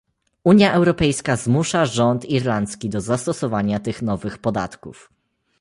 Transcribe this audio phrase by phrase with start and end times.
[0.43, 5.09] Unia Europejska zmusza rząd irlandzki do zastosowania tych nowych podatków